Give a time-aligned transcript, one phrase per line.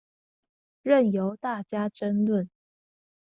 [0.81, 2.47] 任由大家爭論